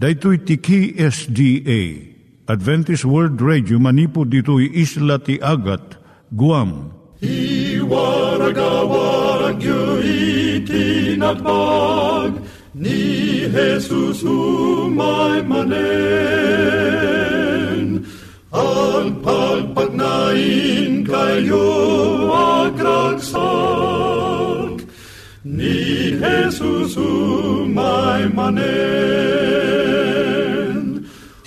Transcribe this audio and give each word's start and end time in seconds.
Daitui 0.00 0.38
tiki 0.48 0.96
SDA 0.96 1.80
Adventist 2.48 3.04
World 3.04 3.36
Radio 3.44 3.76
manipud 3.76 4.32
ditui 4.32 4.72
isla 4.72 5.20
ti 5.20 5.36
Agat 5.44 6.00
Guam. 6.32 6.96
I 7.20 7.84
waragawag 7.84 9.60
yu 9.60 10.00
itinatpag 10.64 12.40
ni 12.72 13.44
Jesus 13.52 14.24
umay 14.24 15.44
manen. 15.44 15.68
Ang 18.56 19.20
pagpagnain 19.20 21.04
kayo 21.04 21.68
agkansak 22.72 23.44
ni 25.44 26.16
Jesus 26.16 26.96
umay 26.96 28.32
manen 28.32 29.89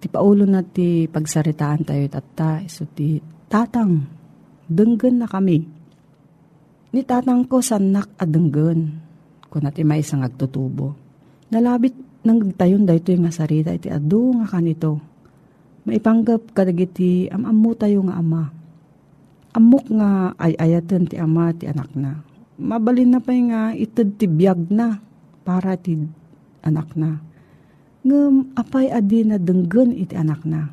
Ti 0.00 0.08
paulo 0.08 0.48
na 0.48 0.64
ti 0.64 1.04
pagsaritaan 1.04 1.84
tayo 1.84 2.08
tata 2.08 2.64
iso 2.64 2.88
ti 2.88 3.20
tatang 3.52 4.00
denggen 4.64 5.20
na 5.20 5.28
kami. 5.28 5.60
Ni 6.90 7.00
tatang 7.04 7.44
ko 7.44 7.60
sanak 7.60 8.08
a 8.16 8.24
denggen. 8.24 9.10
kung 9.50 9.66
nati 9.66 9.82
may 9.82 10.00
isang 10.00 10.22
agtutubo. 10.22 10.94
Nalabit 11.50 12.22
nang 12.22 12.38
tayon 12.54 12.86
da 12.86 12.94
ito 12.94 13.10
yung 13.10 13.26
nga 13.26 13.34
sarita 13.34 13.74
iti 13.74 13.90
adu 13.90 14.38
nga 14.38 14.46
kanito. 14.46 15.02
Maipanggap 15.84 16.54
kadagiti 16.54 17.26
amamu 17.26 17.74
tayo 17.74 18.06
nga 18.06 18.22
ama. 18.22 18.54
Amok 19.50 19.90
nga 19.90 20.30
ay 20.38 20.54
ayatan 20.54 21.10
ti 21.10 21.18
ama 21.18 21.50
ti 21.50 21.66
anak 21.66 21.90
na. 21.98 22.22
Mabalin 22.54 23.18
na 23.18 23.18
pa 23.18 23.34
nga 23.34 23.74
itad 23.74 24.14
ti 24.14 24.30
biyag 24.30 24.70
na 24.70 25.02
para 25.42 25.74
ti 25.74 25.98
anak 26.62 26.94
na. 26.94 27.18
Ngam 28.00 28.56
apay 28.56 28.88
adi 28.88 29.28
na 29.28 29.36
denggen 29.36 29.92
iti 29.92 30.16
anak 30.16 30.42
na. 30.48 30.64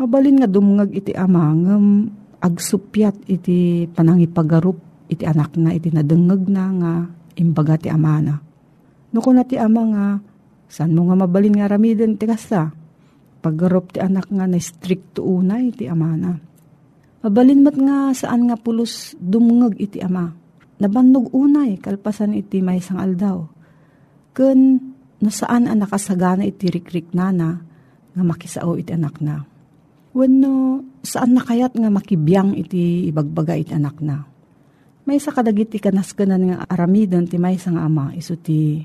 Mabalin 0.00 0.40
nga 0.40 0.48
dumngag 0.48 0.96
iti 0.96 1.12
ama 1.12 1.52
ngam 1.52 2.08
agsupyat 2.40 3.28
iti 3.28 3.84
panangipagarup 3.92 4.80
iti 5.12 5.28
anak 5.28 5.60
na 5.60 5.76
iti 5.76 5.92
nadengeg 5.92 6.48
na 6.48 6.64
nga 6.72 6.92
imbaga 7.36 7.76
ti 7.76 7.92
ama 7.92 8.24
na. 8.24 8.34
No 9.10 9.20
na 9.20 9.44
ti 9.44 9.58
ama 9.58 9.82
nga, 9.90 10.06
saan 10.70 10.94
mo 10.94 11.10
nga 11.10 11.18
mabalin 11.18 11.58
nga 11.58 11.68
ramiden 11.68 12.14
ti 12.14 12.24
kasta? 12.24 12.70
Paggarop 13.42 13.92
ti 13.92 13.98
anak 13.98 14.30
nga 14.30 14.46
na 14.46 14.56
stricto 14.56 15.26
unay 15.26 15.74
ti 15.74 15.90
ama 15.90 16.14
na. 16.14 16.32
Mabalin 17.20 17.66
mat 17.66 17.76
nga 17.76 18.14
saan 18.16 18.48
nga 18.48 18.56
pulos 18.56 19.12
dumngeg 19.18 19.76
iti 19.76 19.98
ama. 20.00 20.32
Nabannog 20.80 21.28
unay 21.36 21.76
kalpasan 21.76 22.32
iti 22.32 22.64
may 22.64 22.80
sang 22.80 22.96
aldaw. 22.96 23.44
Ken 24.32 24.78
no 25.20 25.28
saan 25.28 25.68
ang 25.68 25.84
nakasagana 25.84 26.48
iti 26.48 26.72
rikrik 26.72 27.12
nana 27.12 27.60
nga 28.10 28.22
makisao 28.24 28.74
iti 28.76 28.92
anak 28.96 29.20
na. 29.22 29.44
Wenno 30.10 30.82
saan 31.06 31.38
nakayat 31.38 31.78
nga 31.78 31.88
makibiyang 31.92 32.58
iti 32.58 33.06
ibagbaga 33.06 33.54
iti 33.54 33.70
anak 33.70 34.02
na. 34.02 34.26
May 35.06 35.22
sa 35.22 35.30
kadagiti 35.30 35.78
kanaskanan 35.78 36.42
nga 36.50 36.56
aramidon 36.66 37.30
ti 37.30 37.38
may 37.38 37.56
nga 37.56 37.82
ama 37.86 38.12
iso 38.16 38.34
ti 38.34 38.82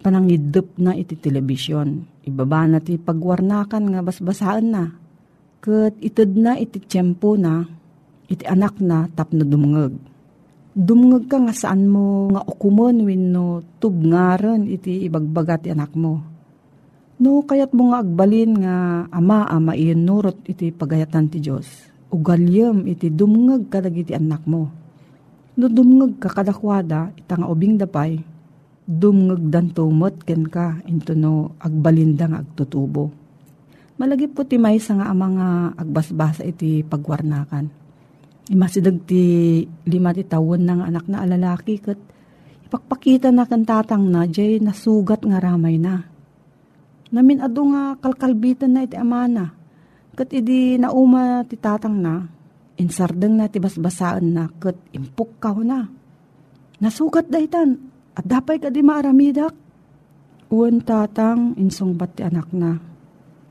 panangidup 0.00 0.78
na 0.78 0.94
iti 0.94 1.18
telebisyon. 1.18 2.22
Ibaba 2.24 2.64
na 2.70 2.78
ti 2.78 2.96
pagwarnakan 2.96 3.84
nga 3.92 4.00
basbasaan 4.00 4.66
na. 4.70 4.84
Kat 5.58 5.94
itod 5.98 6.38
na 6.38 6.54
iti 6.54 6.78
tiyempo 6.78 7.34
na, 7.34 7.66
iti 8.30 8.46
anak 8.46 8.78
na 8.78 9.10
tapno 9.10 9.42
dumungag. 9.42 9.90
Dumungag 10.78 11.26
ka 11.26 11.42
nga 11.42 11.50
saan 11.50 11.90
mo 11.90 12.30
nga 12.30 12.38
okumon 12.46 13.02
wenno 13.02 13.66
tubngaran 13.82 14.62
iti 14.70 15.10
ibagbaga 15.10 15.58
ti 15.58 15.74
anak 15.74 15.90
mo. 15.98 16.22
No 17.18 17.42
kayat 17.42 17.74
mo 17.74 17.90
nga 17.90 18.06
agbalin 18.06 18.62
nga 18.62 19.02
ama 19.10 19.42
ama 19.50 19.74
iyon 19.74 20.06
iti 20.46 20.70
pagayatan 20.70 21.34
ti 21.34 21.42
Diyos. 21.42 21.66
Ugalyam 22.14 22.86
iti 22.86 23.10
dumungag 23.10 23.66
kadag 23.66 23.98
iti 23.98 24.14
anak 24.14 24.46
mo. 24.46 24.70
No 25.58 25.66
dumungag 25.66 26.22
ka 26.22 26.30
kadakwada 26.30 27.10
itang 27.18 27.50
ubing 27.50 27.74
dapay, 27.74 28.22
dumngag 28.86 29.50
dan 29.50 29.74
tumot 29.74 30.22
ken 30.22 30.46
ka 30.46 30.78
into 30.86 31.18
no 31.18 31.58
agbalinda 31.58 32.30
nga 32.30 32.46
agtutubo. 32.46 33.10
Malagi 33.98 34.30
po 34.30 34.46
ti 34.46 34.62
may 34.62 34.78
nga 34.78 35.10
amang 35.10 35.42
nga 35.42 35.74
agbasbasa 35.74 36.46
iti 36.46 36.86
pagwarnakan. 36.86 37.87
Imasidag 38.48 39.04
ti 39.04 39.60
lima 39.84 40.16
ti 40.16 40.24
tawon 40.24 40.64
ng 40.64 40.80
anak 40.88 41.04
na 41.04 41.20
alalaki 41.20 41.84
kat 41.84 42.00
ipakpakita 42.64 43.28
na 43.28 43.44
kan 43.44 43.68
tatang 43.68 44.08
na 44.08 44.24
jay 44.24 44.56
nasugat 44.56 45.20
nga 45.20 45.36
ramay 45.36 45.76
na. 45.76 46.00
Namin 47.12 47.44
ado 47.44 47.68
nga 47.72 47.96
kalkalbitan 48.00 48.72
na 48.72 48.88
iti 48.88 48.96
amana. 48.96 49.52
Kat 50.16 50.32
idi 50.32 50.80
nauma 50.80 51.44
ti 51.44 51.60
tatang 51.60 51.96
na, 52.00 52.24
insardeng 52.80 53.36
na 53.36 53.52
ti 53.52 53.60
basbasaan 53.60 54.26
na 54.32 54.44
kat 54.60 54.76
impuk 54.96 55.36
ka 55.40 55.52
na. 55.60 55.88
Nasugat 56.80 57.28
da 57.28 57.40
itan, 57.40 57.76
at 58.16 58.24
dapay 58.24 58.58
ka 58.60 58.72
di 58.72 58.80
maaramidak. 58.80 59.54
Uwan 60.48 60.80
tatang, 60.80 61.52
insong 61.60 61.94
bat 62.00 62.16
ti 62.16 62.24
anak 62.24 62.48
na. 62.56 62.80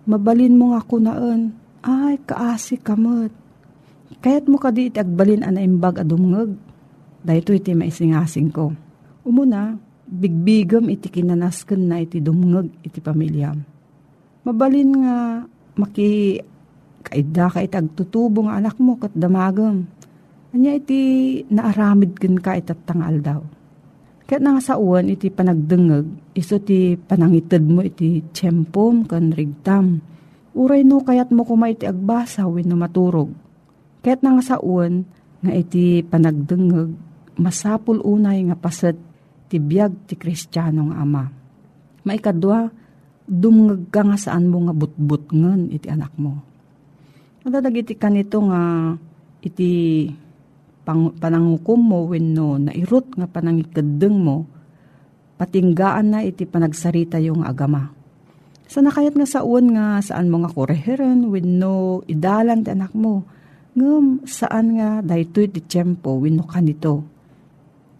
Mabalin 0.10 0.58
mo 0.58 0.74
nga 0.74 0.82
kunaan. 0.82 1.54
Ay, 1.86 2.18
kaasi 2.26 2.82
kamot. 2.82 3.47
Kayat 4.18 4.50
mo 4.50 4.58
ka 4.58 4.74
di 4.74 4.90
iti 4.90 4.98
agbalin 4.98 5.46
ana 5.46 5.62
imbag 5.62 6.02
adumngag. 6.02 6.58
Dahito 7.22 7.54
iti 7.54 7.78
maisingasing 7.78 8.50
ko. 8.50 8.74
Umuna, 9.28 9.76
bigbigam 10.08 10.88
iti 10.88 11.12
kinanasken 11.12 11.86
na 11.86 12.02
iti 12.02 12.24
dumngag 12.24 12.72
iti 12.82 13.04
pamilyam. 13.04 13.62
Mabalin 14.48 14.92
nga 15.04 15.16
maki 15.76 16.40
kaida 17.04 17.52
ka 17.52 17.60
iti 17.62 17.76
agtutubo 17.76 18.48
nga 18.48 18.58
anak 18.58 18.80
mo 18.80 18.96
kat 18.96 19.12
damagam. 19.14 19.86
Anya 20.56 20.80
iti 20.80 21.00
naaramid 21.52 22.16
ken 22.16 22.40
ka 22.40 22.56
itatang 22.56 23.04
aldaw 23.04 23.44
Kat 24.28 24.44
nga 24.44 24.60
sa 24.60 24.76
uwan 24.76 25.08
iti 25.08 25.32
panagdengeg, 25.32 26.36
iso 26.36 26.60
ti 26.60 27.00
panangited 27.00 27.64
mo 27.64 27.80
iti 27.80 28.20
tiyempom 28.36 29.08
kan 29.08 29.32
rigtam. 29.32 30.04
Uray 30.52 30.84
no 30.84 31.00
kayat 31.00 31.32
mo 31.32 31.48
kumay 31.48 31.80
iti 31.80 31.88
agbasa 31.88 32.44
win 32.44 32.76
maturog. 32.76 33.32
Kat 34.08 34.24
nga 34.24 34.40
sa 34.40 34.56
uwan 34.64 35.04
nga 35.44 35.52
iti 35.52 36.00
panagdengeg, 36.00 36.96
masapul 37.36 38.00
unay 38.00 38.40
nga 38.48 38.56
paset 38.56 38.96
ti 39.52 39.60
biyag 39.60 40.08
ti 40.08 40.16
kristyano 40.16 40.88
nga 40.88 41.04
ama. 41.04 41.28
Maikadwa, 42.08 42.72
dumngeg 43.28 43.92
ka 43.92 44.08
nga 44.08 44.16
saan 44.16 44.48
mo 44.48 44.64
nga 44.64 44.72
butbut 44.72 45.28
ngen 45.36 45.76
iti 45.76 45.92
anak 45.92 46.16
mo. 46.16 46.40
Madadag 47.44 47.84
iti 47.84 48.00
kanito 48.00 48.48
nga 48.48 48.96
iti 49.44 50.08
pang, 50.88 51.12
panangukom 51.12 51.82
mo 51.84 52.08
wenno 52.08 52.56
nairot 52.64 53.12
nga 53.12 53.28
panangikadeng 53.28 54.24
mo, 54.24 54.48
patinggaan 55.36 56.16
na 56.16 56.24
iti 56.24 56.48
panagsarita 56.48 57.20
yung 57.20 57.44
agama. 57.44 57.92
Sa 58.72 58.80
nakayat 58.80 59.20
nga 59.20 59.28
sa 59.28 59.44
uwan 59.44 59.68
nga 59.76 60.00
saan 60.00 60.32
mo 60.32 60.48
nga 60.48 60.52
koreheran 60.56 61.28
wenno 61.28 62.08
idalan 62.08 62.64
ti 62.64 62.72
anak 62.72 62.96
mo, 62.96 63.36
ngam 63.78 64.26
saan 64.26 64.82
nga 64.82 65.06
daytoy 65.06 65.48
ti 65.54 65.62
tiyempo 65.62 66.18
wenno 66.18 66.44
kanito. 66.50 67.06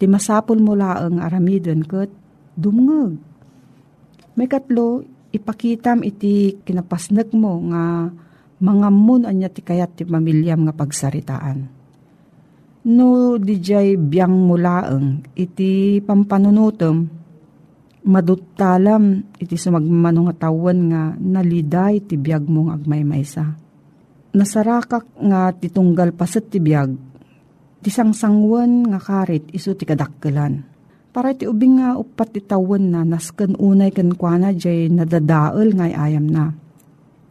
Ti 0.02 0.10
masapol 0.10 0.58
mo 0.58 0.74
laang 0.74 1.22
aramidon 1.22 1.86
ket 1.86 2.10
dumngeg. 2.58 3.22
May 4.38 4.50
katlo, 4.50 5.06
ipakitam 5.30 6.02
iti 6.02 6.58
kinapasnag 6.66 7.30
mo 7.38 7.62
nga 7.70 8.10
mga 8.58 8.88
mun 8.90 9.30
anya 9.30 9.54
ti 9.54 9.62
kayat 9.62 9.94
ti 9.94 10.04
pamilyam 10.06 10.66
nga 10.66 10.74
pagsaritaan 10.74 11.78
no 12.88 13.36
dijay 13.36 14.00
biyang 14.00 14.32
mulaeng 14.32 15.28
iti 15.36 16.00
pampanunutom 16.00 17.04
maduttalam 18.08 19.28
iti 19.36 19.60
sumagmano 19.60 20.32
nga 20.32 20.48
tawan 20.48 20.80
nga 20.88 21.02
naliday 21.20 22.00
ti 22.00 22.16
biyag 22.16 22.48
mong 22.48 22.72
agmaymaysa. 22.72 23.67
Nasarakak 24.38 25.18
nga 25.18 25.50
titunggal 25.50 26.14
paset 26.14 26.46
ti 26.46 26.62
biyag, 26.62 26.94
ti 27.82 27.90
sangsangwan 27.90 28.86
nga 28.94 29.02
karit 29.02 29.50
iso 29.50 29.74
ti 29.74 29.82
kadakkelan. 29.82 30.62
Para 31.10 31.34
ti 31.34 31.50
ubing 31.50 31.82
nga 31.82 31.98
upat 31.98 32.38
ti 32.38 32.46
tawan 32.46 32.94
na 32.94 33.02
nasken 33.02 33.58
unay 33.58 33.90
ken 33.90 34.14
kuana 34.14 34.54
jay 34.54 34.94
nadadael 34.94 35.74
nga 35.74 35.90
ayam 35.90 36.30
na. 36.30 36.54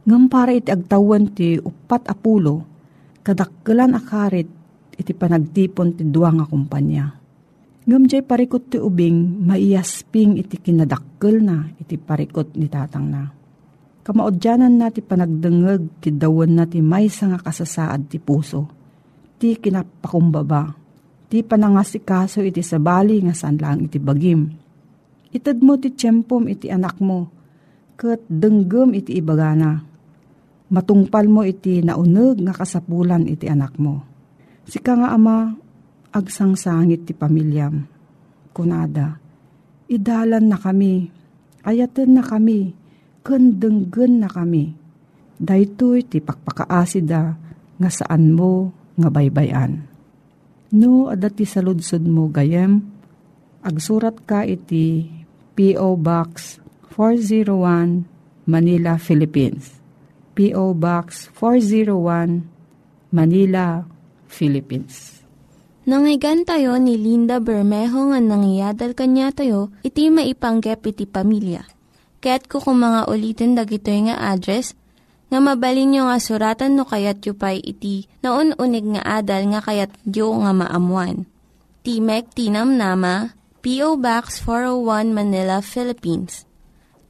Ngam 0.03 0.27
para 0.27 0.51
iti 0.51 0.75
agtawan 0.75 1.31
ti 1.31 1.63
upat 1.63 2.11
apulo, 2.11 2.67
kadakkelan 3.23 3.95
akarit 3.95 4.51
iti 4.99 5.15
panagtipon 5.15 5.95
ti 5.95 6.03
duwa 6.03 6.35
nga 6.35 6.51
kumpanya. 6.51 7.07
Ngamjay 7.87 8.27
parikot 8.27 8.75
ti 8.75 8.83
ubing, 8.83 9.47
maiyasping 9.47 10.43
iti 10.43 10.59
kinadakkel 10.59 11.39
na 11.39 11.71
iti 11.79 11.95
parikot 11.95 12.59
ni 12.59 12.67
tatang 12.67 13.07
na. 13.07 13.31
Kamaodyanan 14.07 14.79
na 14.79 14.87
ti 14.95 15.03
panagdengeg 15.03 15.99
ti 15.99 16.15
dawan 16.15 16.55
na 16.55 16.63
ti 16.63 16.79
maysa 16.79 17.27
nga 17.27 17.43
kasasaad 17.43 18.07
ti 18.07 18.23
puso. 18.23 18.71
Ti 19.43 19.59
kinapakumbaba. 19.59 20.79
Ti 21.27 21.43
panangasikaso 21.43 22.39
iti 22.47 22.63
sabali 22.63 23.19
nga 23.27 23.35
saan 23.35 23.59
lang 23.59 23.91
iti 23.91 23.99
bagim. 23.99 24.47
Itad 25.35 25.59
mo 25.59 25.75
ti 25.75 25.91
tiyempom 25.91 26.47
iti 26.47 26.71
anak 26.71 27.03
mo. 27.03 27.27
Kat 27.99 28.23
denggem 28.31 28.95
iti 28.95 29.19
ibagana. 29.19 29.83
Matungpal 30.71 31.27
mo 31.27 31.43
iti 31.43 31.83
nauneg 31.83 32.47
nga 32.47 32.55
kasapulan 32.55 33.27
iti 33.27 33.51
anak 33.51 33.75
mo 33.75 34.07
Sika 34.67 34.99
nga 34.99 35.15
ama, 35.15 35.55
agsangsangit 36.11 37.07
ti 37.07 37.15
pamilyam. 37.15 37.87
Kunada, 38.51 39.15
idalan 39.87 40.51
na 40.51 40.59
kami, 40.59 41.07
ayatan 41.63 42.19
na 42.19 42.23
kami, 42.27 42.75
kandenggen 43.26 44.23
na 44.23 44.30
kami. 44.30 44.71
Daytoy 45.42 46.06
ti 46.06 46.23
pakpakaasida 46.23 47.23
nga 47.76 47.90
saan 47.90 48.30
mo 48.30 48.71
nga 48.95 49.11
baybayan. 49.11 49.83
No, 50.71 51.11
adati 51.11 51.42
sa 51.42 51.59
ludsod 51.59 52.06
mo 52.06 52.30
gayem, 52.30 52.87
agsurat 53.66 54.14
ka 54.23 54.47
iti 54.47 55.11
P.O. 55.59 55.99
Box 55.99 56.62
401 56.95 58.06
Manila, 58.47 58.95
Philippines. 59.02 59.75
P.O. 60.38 60.78
Box 60.78 61.28
401 61.35 63.11
Manila, 63.11 63.83
Philippines. 64.30 65.25
Nangyigan 65.87 66.42
tayo 66.42 66.78
ni 66.83 66.99
Linda 66.99 67.38
Bermejo 67.38 68.11
nga 68.11 68.18
nangyadal 68.18 68.95
kanya 68.99 69.30
tayo, 69.30 69.71
iti 69.87 70.11
maipanggep 70.11 70.83
iti 70.83 71.06
pamilya. 71.06 71.75
Kaya't 72.25 72.49
kukumanga 72.49 73.06
ulitin 73.11 73.54
dagito 73.54 73.92
nga 73.92 74.16
address 74.32 74.75
nga 75.26 75.38
mabalin 75.42 75.90
nyo 75.90 76.02
nga 76.08 76.18
suratan 76.23 76.78
no 76.78 76.87
kayat 76.87 77.18
yu 77.26 77.35
pa'y 77.35 77.58
iti 77.58 78.06
na 78.23 78.38
unig 78.38 78.87
nga 78.94 79.02
adal 79.18 79.42
nga 79.50 79.61
kayat 79.62 79.90
yu 80.06 80.30
nga 80.30 80.52
maamuan. 80.54 81.26
Timek 81.87 82.26
Tinam 82.35 82.75
Nama, 82.75 83.30
P.O. 83.62 83.94
Box 83.99 84.42
401 84.42 85.14
Manila, 85.14 85.62
Philippines. 85.62 86.42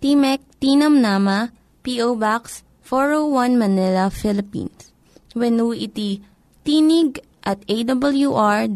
Timek 0.04 0.44
Tinam 0.60 1.00
Nama, 1.00 1.48
P.O. 1.80 2.16
Box 2.20 2.60
401 2.84 3.56
Manila, 3.56 4.12
Philippines. 4.12 4.92
When 5.36 5.60
iti 5.76 6.24
tinig 6.64 7.20
at 7.44 7.60
awr.org. 7.68 8.74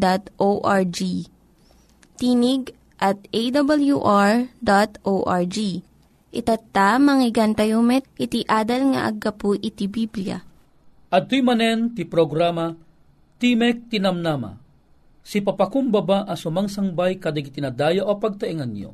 Tinig 2.21 2.63
at 3.01 3.17
awr.org. 3.33 4.47
Itatta, 6.31 6.95
manggigan 6.95 7.51
tayo 7.51 7.83
met, 7.83 8.07
iti 8.15 8.47
adal 8.47 8.95
nga 8.95 9.11
aggapu 9.11 9.59
iti 9.59 9.91
Biblia. 9.91 10.39
At 11.11 11.27
manen 11.27 11.91
ti 11.91 12.07
programa, 12.07 12.71
Timek 13.35 13.91
Tinamnama, 13.91 14.55
si 15.19 15.43
papakumbaba 15.43 16.23
a 16.23 16.39
sumangsangbay 16.39 17.19
kadig 17.19 17.51
tinadaya 17.51 18.07
o 18.07 18.15
pagtaingan 18.15 18.71
nyo. 18.71 18.91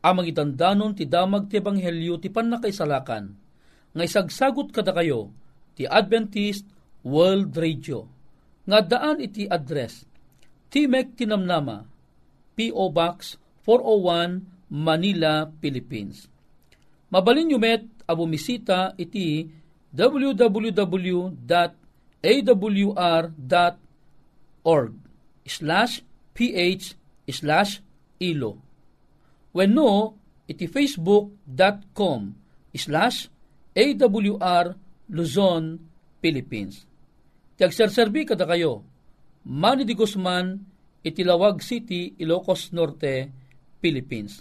Amang 0.00 0.24
itandanon 0.24 0.96
ti 0.96 1.04
damag 1.04 1.52
ti 1.52 1.60
Ebanghelyo 1.60 2.16
ti 2.16 2.32
panakaisalakan, 2.32 3.24
nga 3.92 4.02
isagsagot 4.02 4.72
kada 4.72 4.96
kayo, 4.96 5.28
ti 5.76 5.84
Adventist 5.84 6.64
World 7.04 7.52
Radio 7.60 8.08
nga 8.64 8.80
daan 8.80 9.20
iti 9.20 9.44
address 9.44 10.08
Timek 10.72 11.14
Tinamnama 11.14 11.84
P.O. 12.56 12.88
Box 12.88 13.36
401 13.66 14.72
Manila, 14.72 15.46
Philippines. 15.60 16.26
Mabalin 17.14 17.46
nyo 17.46 17.62
met 17.62 17.86
abumisita 18.10 18.98
iti 18.98 19.46
www.awr.org 19.94 21.32
slash 25.46 26.02
ph 26.34 26.98
slash 27.30 27.78
ilo. 28.18 28.58
When 29.54 29.78
no, 29.78 30.18
iti 30.50 30.66
facebook.com 30.66 32.34
slash 32.74 33.30
awr 33.78 34.74
Luzon, 35.14 35.78
Philippines. 36.18 36.82
Tagserserbi 37.54 38.26
kada 38.26 38.42
kayo, 38.50 38.82
Manny 39.46 39.86
de 39.86 39.94
Guzman, 39.94 40.58
Itilawag 41.04 41.62
City, 41.62 42.16
Ilocos 42.18 42.72
Norte, 42.74 43.30
Philippines. 43.78 44.40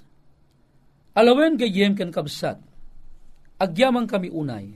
Alawen 1.14 1.62
gayem 1.62 1.94
ken 1.94 2.10
kabsat, 2.10 2.58
agyaman 3.62 4.10
kami 4.10 4.34
unay, 4.34 4.74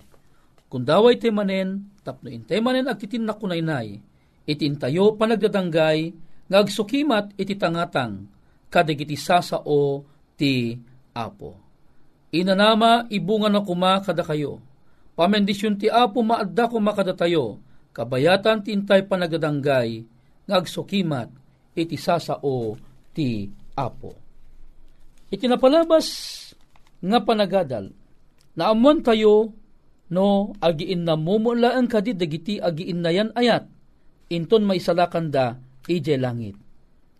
kung 0.69 0.85
daway 0.85 1.17
te 1.17 1.33
manen, 1.33 1.89
tapno 2.05 2.29
intay 2.29 2.61
manen 2.61 2.85
agtitin 2.85 3.25
na 3.25 3.33
kunaynay, 3.33 3.97
itintayo 4.45 5.17
panagdadanggay, 5.17 6.13
ngagsukimat 6.45 7.33
iti 7.41 7.57
tangatang, 7.57 8.29
kadagiti 8.69 9.17
sasao 9.17 10.05
ti 10.37 10.77
apo. 11.17 11.57
Inanama 12.29 13.09
ibunga 13.09 13.49
na 13.49 13.65
kuma 13.65 13.97
kada 14.05 14.21
kayo, 14.21 14.61
pamendisyon 15.17 15.81
ti 15.81 15.89
apo 15.89 16.21
maadda 16.21 16.69
ko 16.69 16.77
makadatayo, 16.77 17.57
kabayatan 17.97 18.61
tintay 18.61 19.09
panagadanggay, 19.09 20.05
ngagsukimat, 20.45 21.33
iti 21.73 21.97
sasao 21.97 22.77
ti 23.09 23.49
apo. 23.73 24.26
Iti 25.27 25.45
napalabas 25.45 26.07
nga 27.03 27.19
panagadal, 27.21 27.91
naamuan 28.55 29.03
tayo 29.03 29.53
no 30.07 30.55
agiin 30.63 31.03
na 31.03 31.19
mumulaan 31.19 31.85
kadi 31.85 32.15
dagiti 32.15 32.63
agiin 32.63 33.03
na 33.03 33.11
yan 33.11 33.29
ayat, 33.35 33.67
inton 34.31 34.63
may 34.63 34.79
salakan 34.79 35.27
da 35.27 35.59
ije 35.85 36.15
langit. 36.15 36.55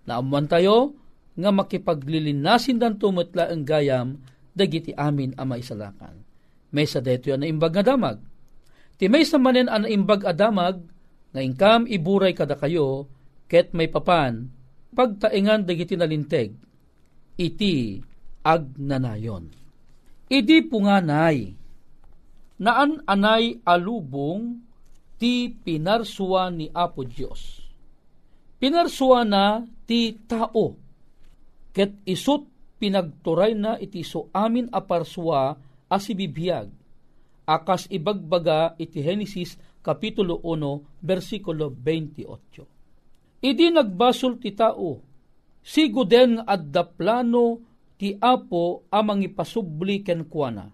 Naamuan 0.08 0.48
tayo 0.48 0.96
nga 1.36 1.52
makipaglilinasin 1.52 2.80
dan 2.80 2.96
tumutla 2.96 3.52
ang 3.52 3.68
gayam 3.68 4.24
dagiti 4.56 4.96
amin 4.96 5.36
ama 5.36 5.60
isalakan. 5.60 6.24
May 6.72 6.88
sa 6.88 7.04
deto 7.04 7.30
yan 7.30 7.44
na 7.44 7.52
imbag 7.52 7.76
nga 7.76 7.92
damag 7.92 8.24
Ti 8.98 9.06
may 9.14 9.24
samanen 9.24 9.70
an 9.70 9.86
imbag 9.86 10.26
adamag, 10.26 10.82
nga 11.30 11.42
ingkam 11.42 11.86
iburay 11.86 12.34
kada 12.34 12.58
kayo, 12.58 13.06
ket 13.46 13.72
may 13.78 13.86
papan, 13.86 14.50
pagtaingan 14.98 15.70
dagiti 15.70 15.94
nalinteg, 15.94 16.58
iti 17.38 18.01
agnanayon. 18.41 19.53
Idi 20.27 20.58
punganay, 20.65 21.56
naan 22.60 23.00
anay 23.08 23.62
alubong 23.63 24.60
ti 25.15 25.53
pinarsua 25.53 26.51
ni 26.51 26.67
Apo 26.74 27.08
Diyos. 27.08 27.63
Pinarsua 28.58 29.22
na 29.24 29.63
ti 29.86 30.17
tao, 30.25 30.75
ket 31.72 31.94
isut 32.03 32.50
pinagturay 32.82 33.53
na 33.53 33.77
iti 33.77 34.01
so 34.01 34.27
amin 34.34 34.67
aparsua 34.74 35.56
asibibiyag, 35.88 36.67
akas 37.48 37.88
ibagbaga 37.88 38.75
iti 38.82 39.00
Henesis 39.00 39.56
Kapitulo 39.79 40.44
1, 40.44 41.00
versikulo 41.00 41.72
28. 41.72 43.39
Idi 43.39 43.72
nagbasol 43.72 44.36
ti 44.36 44.51
tao, 44.51 45.00
sigo 45.68 46.08
den 46.08 46.40
adda 46.48 46.88
plano 46.88 47.60
ti 48.00 48.16
apo 48.16 48.88
amang 48.88 49.20
ipasubli 49.28 50.00
ken 50.00 50.24
kuana. 50.32 50.72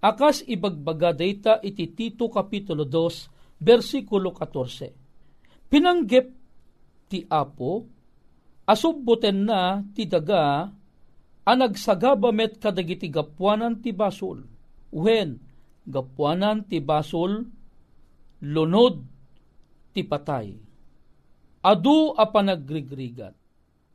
Akas 0.00 0.40
ibagbaga 0.48 1.12
data 1.12 1.60
iti 1.60 1.92
Tito 1.92 2.32
Kapitulo 2.32 2.88
2, 2.88 3.60
versikulo 3.60 4.32
14. 4.32 5.68
Pinanggep 5.68 6.26
ti 7.10 7.26
apo, 7.28 7.84
asubboten 8.64 9.50
na 9.50 9.82
ti 9.92 10.06
daga, 10.06 10.70
anagsagabamet 11.44 12.62
kadagiti 12.62 13.10
gapuanan 13.10 13.82
ti 13.82 13.90
basol. 13.90 14.46
When, 14.94 15.42
gapuanan 15.84 16.64
ti 16.70 16.78
basol, 16.78 17.50
lunod 18.46 19.02
ti 19.90 20.06
patay. 20.06 20.54
Adu 21.66 22.14
a 22.14 22.24
panagrigrigat. 22.30 23.45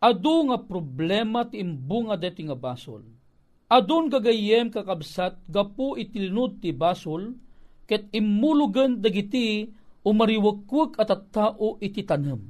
Adu 0.02 0.50
nga 0.50 0.58
problema 0.58 1.46
ti 1.46 1.62
imbunga 1.62 2.18
deti 2.18 2.42
nga 2.42 2.58
basol. 2.58 3.06
Adun 3.70 4.10
gagayem 4.10 4.74
kakabsat 4.74 5.46
gapu 5.46 5.94
itilnud 5.94 6.58
ti 6.58 6.74
basol 6.74 7.38
ket 7.86 8.10
imulugan 8.10 8.98
dagiti 8.98 9.70
umariwakwag 10.02 10.98
at 10.98 11.14
at 11.14 11.24
tao 11.30 11.78
iti 11.78 12.02
tanem. 12.02 12.42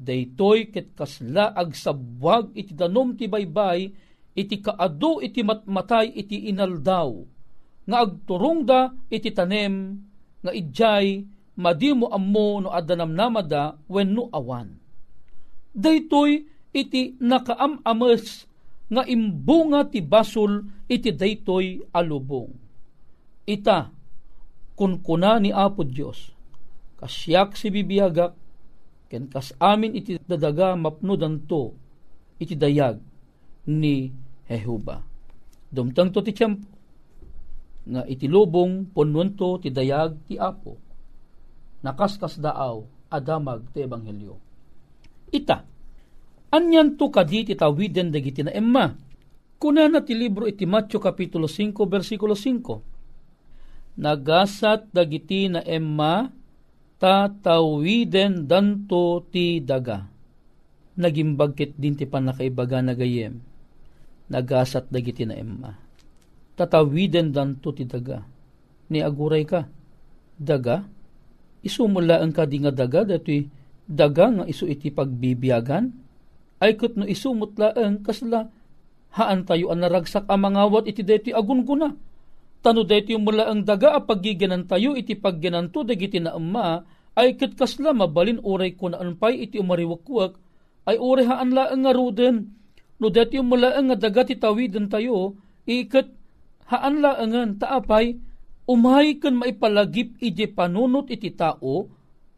Daytoy 0.00 0.72
ket 0.72 0.96
kasla 0.96 1.52
agsabwag 1.52 2.56
iti 2.56 2.72
danom 2.72 3.12
ti 3.12 3.28
baybay 3.28 3.92
iti 4.32 4.56
kaadu 4.64 5.20
iti 5.20 5.44
matmatay 5.44 6.16
iti 6.16 6.48
inaldaw 6.48 7.10
nga 7.84 7.96
agturong 8.08 8.64
da 8.64 8.88
iti 9.12 9.34
tanem 9.36 10.00
nga 10.40 10.52
idjay 10.54 11.26
madimo 11.60 12.08
ammo 12.08 12.62
no 12.62 12.72
adanam 12.72 13.12
namada 13.12 13.76
wenno 13.90 14.32
awan. 14.32 14.77
Daytoy 15.74 16.46
iti 16.72 17.16
nakaamames 17.20 18.48
nga 18.88 19.04
imbunga 19.04 19.84
ti 19.88 20.00
basol 20.00 20.64
iti 20.88 21.12
daytoy 21.12 21.84
alubong. 21.92 22.52
Ita 23.48 23.92
kun 24.78 25.00
kuna 25.02 25.42
ni 25.42 25.50
Apo 25.50 25.82
Dios 25.82 26.32
kasyak 26.98 27.54
si 27.54 27.70
bibiyagak 27.70 28.34
ken 29.08 29.30
kas 29.30 29.54
amin 29.62 29.94
iti 29.94 30.18
dadaga 30.26 30.74
mapnudan 30.74 31.46
to 31.46 31.72
iti 32.42 32.58
dayag 32.58 32.98
ni 33.68 34.10
Jehuba. 34.48 35.04
Dumtang 35.68 36.10
to 36.10 36.24
ti 36.24 36.32
tiyempo 36.32 36.78
nga 37.88 38.04
itilubong 38.04 38.92
pununto 38.92 39.56
ti 39.64 39.72
dayag 39.72 40.20
ti 40.28 40.36
apo 40.36 40.76
nakaskas 41.80 42.36
daaw 42.36 42.84
adamag 43.08 43.64
ti 43.72 43.80
ebanghelyo 43.80 44.36
ita 45.30 45.64
anyan 46.48 46.96
to 46.96 47.12
kadi 47.12 47.52
ti 47.52 47.54
tawiden 47.54 48.08
dagiti 48.08 48.40
na 48.44 48.52
emma. 48.52 48.96
Kuna 49.58 49.90
na 49.90 49.98
ti 50.06 50.14
libro 50.14 50.46
iti 50.46 50.62
Matthew 50.70 51.02
kapitulo 51.02 51.50
5 51.50 51.74
versikulo 51.90 52.38
5 52.38 53.98
nagasat 53.98 54.86
dagiti 54.94 55.50
na 55.50 55.66
emma 55.66 56.30
tatawiden 57.02 58.46
danto 58.46 59.26
ti 59.26 59.58
daga. 59.58 60.06
Nagimbagkit 60.98 61.74
din 61.74 61.98
ti 61.98 62.06
panakaibaga 62.06 62.78
na 62.82 62.94
gayem. 62.94 63.42
Nagasat 64.30 64.86
dagiti 64.94 65.26
na 65.26 65.34
emma 65.34 65.88
tatawiden 66.58 67.30
danto 67.30 67.70
ti 67.70 67.86
daga. 67.86 68.26
Ni 68.90 68.98
aguray 68.98 69.46
ka, 69.46 69.70
daga, 70.34 70.82
isumula 71.62 72.18
ang 72.18 72.34
kadi 72.34 72.66
nga 72.66 72.74
daga 72.74 73.06
dato'y 73.06 73.46
daga 73.88 74.28
nga 74.28 74.44
iso 74.44 74.68
iti 74.68 74.92
pagbibiyagan, 74.92 75.88
ay 76.60 76.76
kat 76.76 77.00
no 77.00 77.08
isumot 77.08 77.56
laeng 77.56 78.04
kasla, 78.04 78.52
haan 79.16 79.48
tayo 79.48 79.72
ang 79.72 79.80
naragsak 79.80 80.28
ang 80.28 80.44
mangawat 80.44 80.84
iti 80.84 81.00
deti 81.00 81.30
agunguna. 81.32 81.88
Tano 82.60 82.82
deti 82.84 83.16
mula 83.16 83.48
ang 83.48 83.64
daga 83.64 83.96
a 83.96 84.04
paggiganan 84.04 84.68
tayo 84.68 84.92
iti 84.92 85.16
paggananto 85.16 85.86
dagiti 85.86 86.20
na 86.20 86.36
ama, 86.36 86.84
ay 87.16 87.34
kat 87.40 87.56
kasla 87.56 87.96
mabalin 87.96 88.42
uray 88.44 88.76
ko 88.76 88.92
na 88.92 89.00
anpay 89.00 89.48
iti 89.48 89.56
umariwakwak, 89.56 90.36
ay 90.84 91.00
uray 91.00 91.24
haan 91.24 91.50
laeng 91.56 91.82
nga 91.88 91.92
ruden. 91.96 92.36
No 92.98 93.08
deti 93.08 93.38
mula 93.40 93.78
ang 93.78 93.94
daga 93.94 94.26
ti 94.26 94.34
tawiden 94.34 94.90
tayo, 94.90 95.38
ikat 95.64 96.10
haan 96.68 97.00
laengan 97.00 97.56
taapay, 97.62 98.18
umay 98.68 99.16
kan 99.22 99.38
maipalagip 99.38 100.18
iti 100.20 100.50
panunot 100.50 101.08
iti 101.08 101.32
tao, 101.32 101.88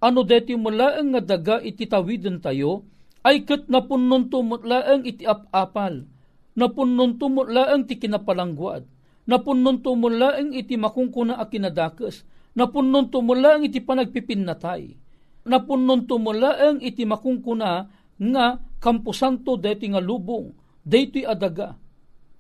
ano 0.01 0.25
deti 0.25 0.57
mulaeng 0.57 1.13
nga 1.13 1.21
daga 1.21 1.57
iti 1.61 1.85
tawiden 1.85 2.41
tayo, 2.41 2.89
ay 3.21 3.45
kat 3.45 3.69
napunon 3.69 4.33
tumutlaeng 4.33 5.05
iti 5.05 5.29
apapal, 5.29 6.09
napunon 6.57 7.21
tumutlaeng 7.21 7.85
ti 7.85 8.01
kinapalangguad, 8.01 8.89
napunon 9.29 9.85
tumutlaeng 9.85 10.57
iti 10.57 10.81
makungkuna 10.81 11.37
a 11.37 11.45
kinadakes, 11.45 12.25
napunon 12.57 13.13
tumutlaeng 13.13 13.69
iti 13.69 13.85
panagpipinnatay, 13.85 14.97
napunon 15.45 16.09
tumutlaeng 16.09 16.81
iti 16.81 17.05
makungkuna 17.05 17.93
nga 18.17 18.47
kampusanto 18.81 19.61
deti 19.61 19.93
nga 19.93 20.01
lubong, 20.01 20.57
deti 20.81 21.29
adaga. 21.29 21.77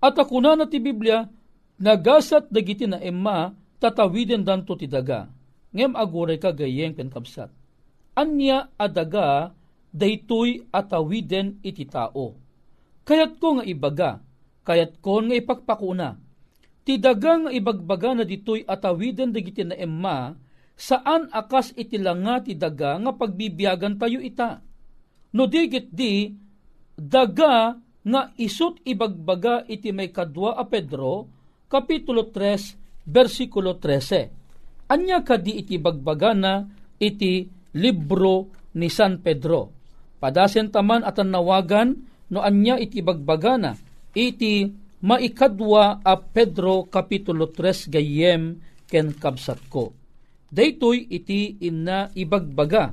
At 0.00 0.17
ako 0.17 0.40
na 0.40 0.64
ti 0.64 0.81
Biblia, 0.81 1.29
nagasat 1.76 2.49
dagiti 2.49 2.88
na 2.88 2.97
emma, 2.97 3.52
tatawiden 3.76 4.49
danto 4.49 4.73
ti 4.81 4.88
daga 4.88 5.40
ngem 5.71 5.95
aguray 5.95 6.39
ka 6.39 6.50
gayeng 6.50 6.95
ken 6.95 7.11
kabsat. 7.11 7.50
Anya 8.19 8.71
adaga 8.75 9.55
daytoy 9.95 10.67
atawiden 10.71 11.62
iti 11.62 11.87
tao. 11.87 12.39
Kayat 13.07 13.39
ko 13.43 13.59
nga 13.59 13.65
ibaga, 13.67 14.11
kayat 14.67 14.99
ko 15.03 15.23
nga 15.25 15.35
ipakpakuna. 15.35 16.09
Ti 16.87 16.99
daga 16.99 17.47
nga 17.47 17.50
ibagbaga 17.50 18.19
na 18.19 18.25
ditoy 18.27 18.67
atawiden 18.67 19.31
dagiti 19.31 19.62
na 19.62 19.77
emma, 19.79 20.35
saan 20.75 21.29
akas 21.31 21.77
iti 21.77 22.00
langa 22.00 22.43
ti 22.43 22.57
daga 22.57 22.99
nga 22.99 23.12
pagbibiyagan 23.15 23.99
tayo 24.00 24.19
ita. 24.19 24.62
No 25.31 25.47
digit 25.47 25.95
di, 25.95 26.35
daga 26.99 27.79
nga 28.00 28.23
isut 28.41 28.83
ibagbaga 28.83 29.69
iti 29.71 29.95
may 29.95 30.11
kadwa 30.11 30.59
a 30.59 30.67
Pedro, 30.67 31.31
Kapitulo 31.71 32.27
3, 32.35 33.07
versikulo 33.07 33.79
13 33.79 34.40
Anya 34.91 35.23
kadi 35.23 35.63
iti 35.63 35.79
bagbagana 35.79 36.67
iti 36.99 37.47
libro 37.79 38.51
ni 38.75 38.91
San 38.91 39.23
Pedro. 39.23 39.71
Padasen 40.19 40.75
taman 40.75 41.07
at 41.07 41.17
nawagan 41.23 41.95
no 42.35 42.43
anya 42.43 42.77
iti 42.77 43.01
bagbagana 43.01 43.79
iti 44.13 44.67
maikadwa 45.01 46.03
a 46.03 46.15
Pedro 46.19 46.91
kapitulo 46.91 47.49
3 47.55 47.89
gayem 47.89 48.59
ken 48.91 49.15
kabsat 49.15 49.71
ko. 49.71 49.95
Daytoy 50.51 51.07
iti 51.07 51.63
inna 51.63 52.11
ibagbaga 52.11 52.91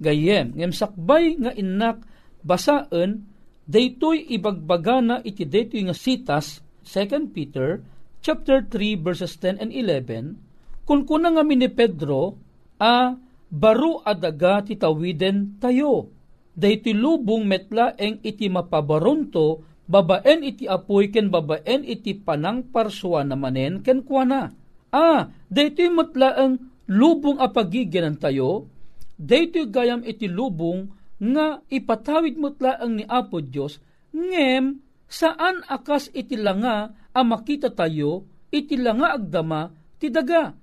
gayem 0.00 0.56
ngem 0.56 0.72
sakbay 0.72 1.36
nga 1.36 1.52
innak 1.52 2.00
basaan 2.40 3.28
daytoy 3.68 4.32
ibagbagana 4.32 5.20
iti 5.22 5.44
daytoy 5.44 5.86
nga 5.86 5.96
sitas 5.96 6.64
2 6.88 7.36
Peter 7.36 7.84
chapter 8.24 8.64
3 8.64 9.04
verses 9.04 9.36
10 9.36 9.60
and 9.60 9.70
11 9.70 10.53
kun 10.84 11.08
kuna 11.08 11.32
nga 11.32 11.42
ni 11.44 11.68
Pedro, 11.68 12.36
a 12.80 13.16
baru 13.48 14.04
adaga 14.04 14.64
ti 14.64 14.76
tawiden 14.76 15.58
tayo. 15.58 16.12
Dayti 16.54 16.94
lubong 16.94 17.42
metla 17.42 17.98
eng 17.98 18.22
iti 18.22 18.46
mapabaronto, 18.46 19.66
babaen 19.90 20.46
iti 20.46 20.70
apoy 20.70 21.10
ken 21.10 21.26
babaen 21.26 21.82
iti 21.82 22.14
panang 22.14 22.70
parswa 22.70 23.26
na 23.26 23.34
manen 23.34 23.82
ken 23.82 24.06
kuana. 24.06 24.54
Ah, 24.94 25.34
dayti 25.50 25.90
metla 25.90 26.38
eng 26.38 26.62
lubong 26.86 27.42
apagigyanan 27.42 28.22
tayo, 28.22 28.70
dayti 29.18 29.66
gayam 29.66 30.06
iti 30.06 30.30
lubong 30.30 30.86
nga 31.18 31.62
ipatawid 31.70 32.36
metla 32.38 32.78
ang 32.82 32.98
ni 32.98 33.04
Apo 33.06 33.38
Dios 33.38 33.78
ngem 34.10 34.82
saan 35.06 35.62
akas 35.70 36.10
iti 36.10 36.34
langa 36.34 36.90
a 37.14 37.20
makita 37.22 37.70
tayo 37.70 38.26
iti 38.50 38.74
langa 38.74 39.14
agdama 39.14 39.70
ti 39.98 40.10
daga 40.10 40.54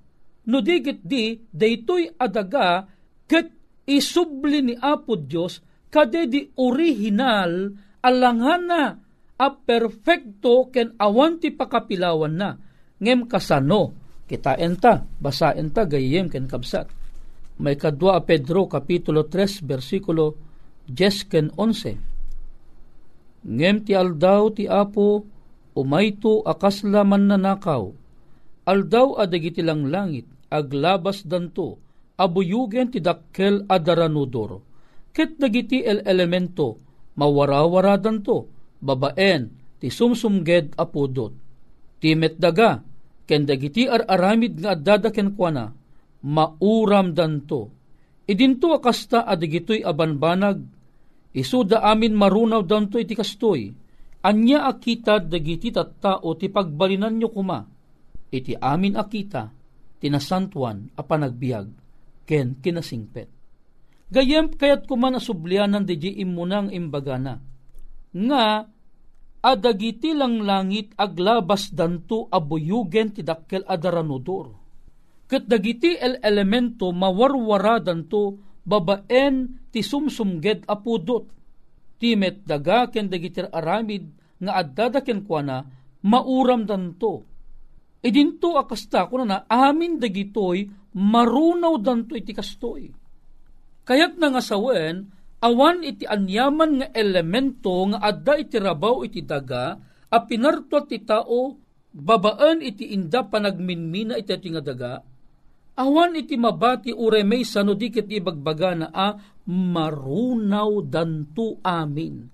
no 0.49 0.57
digit 0.63 1.03
di 1.05 1.37
daytoy 1.51 2.09
adaga 2.17 2.87
ket 3.29 3.51
isubli 3.85 4.65
ni 4.65 4.73
Apo 4.77 5.19
Dios 5.19 5.61
kade 5.91 6.25
di 6.25 6.41
original 6.57 7.69
alanghana 8.01 8.97
a 9.41 9.47
perfecto 9.51 10.69
ken 10.69 10.97
awan 10.97 11.41
ti 11.41 11.49
pakapilawan 11.53 12.33
na. 12.37 12.49
Ngem 13.01 13.25
kasano? 13.25 13.97
Kita 14.29 14.55
enta 14.55 15.03
basa 15.19 15.51
enta 15.57 15.83
gayem 15.83 16.29
ken 16.29 16.45
kabsat. 16.47 16.87
May 17.61 17.75
kadwa 17.75 18.21
Pedro 18.23 18.69
kapitulo 18.69 19.27
3 19.27 19.65
bersikulo 19.65 20.37
10 20.87 21.29
ken 21.29 21.47
11 21.57 22.11
ngem 23.41 23.81
ti 23.81 23.97
aldaw 23.97 24.53
ti 24.53 24.69
Apo 24.69 25.25
umayto 25.73 26.45
akasla 26.45 27.01
man 27.01 27.31
nanakaw. 27.31 27.89
Aldaw 28.61 29.17
adagiti 29.17 29.65
lang 29.65 29.89
langit, 29.89 30.29
aglabas 30.51 31.23
danto, 31.23 31.79
abuyugen 32.19 32.91
ti 32.91 32.99
dakkel 32.99 33.65
adaranudor. 33.71 34.59
Ket 35.15 35.39
dagiti 35.39 35.81
el 35.81 36.03
elemento, 36.03 36.77
mawarawara 37.15 37.95
danto, 37.95 38.51
babaen, 38.83 39.49
ti 39.79 39.87
sumsumged 39.87 40.75
apudot. 40.75 41.33
Timet 42.03 42.35
daga, 42.37 42.83
ken 43.25 43.47
dagiti 43.47 43.87
ar-aramid 43.87 44.59
nga 44.59 44.75
addada 44.75 45.09
ken 45.09 45.33
kuana, 45.33 45.71
mauram 46.27 47.15
danto. 47.15 47.71
Idinto 48.27 48.71
akasta 48.75 49.25
adigitoy 49.27 49.83
abanbanag, 49.83 50.61
isuda 51.35 51.83
amin 51.83 52.15
marunaw 52.15 52.63
danto 52.63 52.99
iti 53.01 53.17
kastoy, 53.17 53.71
anya 54.23 54.69
akita 54.69 55.19
dagiti 55.19 55.73
tattao 55.73 56.31
ti 56.37 56.47
pagbalinan 56.47 57.17
nyo 57.17 57.29
kuma, 57.33 57.59
iti 58.31 58.55
amin 58.55 58.95
akita, 58.95 59.49
tinasantuan 60.01 60.89
a 60.97 61.05
panagbiag, 61.05 61.69
ken 62.25 62.57
kinasingpet. 62.57 63.29
Gayem 64.11 64.51
kayat 64.51 64.89
kuman 64.89 65.15
asublianan 65.15 65.87
di 65.87 65.95
imunang 66.19 66.73
imbagana, 66.73 67.39
nga 68.11 68.67
adagiti 69.39 70.11
lang 70.11 70.43
langit 70.43 70.91
aglabas 70.99 71.71
danto 71.71 72.27
abuyugen 72.27 73.15
ti 73.15 73.23
dakkel 73.23 73.63
adaranudor. 73.63 74.51
Ket 75.31 75.47
dagiti 75.47 75.95
el 75.95 76.19
elemento 76.19 76.91
mawarwara 76.91 77.79
danto 77.79 78.35
babaen 78.67 79.63
ti 79.71 79.79
sumsumged 79.79 80.67
apudot. 80.67 81.31
Timet 81.95 82.43
daga 82.43 82.91
ken 82.91 83.07
dagiti 83.07 83.39
aramid 83.39 84.11
nga 84.43 84.59
addada 84.59 84.99
ken 84.99 85.23
kuana 85.23 85.63
mauram 86.03 86.67
danto 86.67 87.30
idinto 88.01 88.57
akasta 88.57 89.05
kuna 89.05 89.25
na 89.25 89.37
amin 89.45 90.01
dagitoy 90.01 90.65
marunaw 90.97 91.77
danto 91.79 92.17
iti 92.17 92.33
kastoy. 92.35 92.89
Kayat 93.85 94.17
na 94.17 94.33
nga 94.33 94.41
sawen, 94.43 95.09
awan 95.41 95.81
iti 95.81 96.05
anyaman 96.05 96.81
nga 96.81 96.87
elemento 96.93 97.87
nga 97.93 98.01
adda 98.01 98.33
iti 98.37 98.57
rabaw 98.61 99.01
iti 99.05 99.25
daga, 99.25 99.77
a 100.11 100.17
pinartot 100.27 100.91
ti 100.91 101.01
tao, 101.01 101.55
babaan 101.91 102.61
iti 102.61 102.93
inda 102.93 103.25
panagminmina 103.25 104.19
iti 104.19 104.31
iti 104.35 104.49
nga 104.53 104.61
daga, 104.61 104.93
awan 105.79 106.13
iti 106.19 106.35
mabati 106.37 106.91
uremay 106.93 107.41
sano 107.47 107.73
dikit 107.73 108.11
ibagbaga 108.11 108.71
na 108.75 108.87
a 108.91 109.07
marunaw 109.49 110.83
danto 110.85 111.57
amin. 111.63 112.27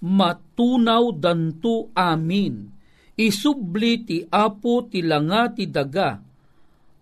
Matunaw 0.00 1.12
danto 1.12 1.92
amin 1.92 2.79
isubli 3.20 4.08
ti 4.08 4.24
apo 4.24 4.88
ti 4.88 5.04
langa 5.04 5.52
ti 5.52 5.68
daga. 5.68 6.16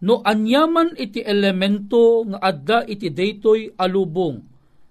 No 0.03 0.23
anyaman 0.23 0.99
iti 0.99 1.23
elemento 1.23 2.27
nga 2.27 2.39
adda 2.43 2.79
iti 2.87 3.11
daytoy 3.11 3.79
alubong, 3.79 4.43